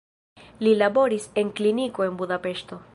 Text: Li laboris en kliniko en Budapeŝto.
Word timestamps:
Li 0.67 0.71
laboris 0.79 1.29
en 1.43 1.53
kliniko 1.61 2.09
en 2.11 2.21
Budapeŝto. 2.25 2.85